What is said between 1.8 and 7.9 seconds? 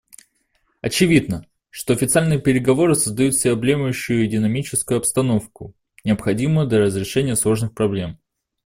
официальные переговоры создадут всеобъемлющую и динамичную обстановку, необходимую для разрешения сложных